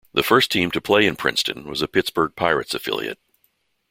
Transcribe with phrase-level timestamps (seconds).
[0.15, 3.19] The first team to play in Princeton was a Pittsburgh Pirates affiliate.